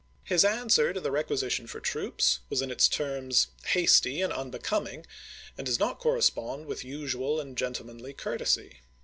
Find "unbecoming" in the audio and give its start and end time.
4.33-5.05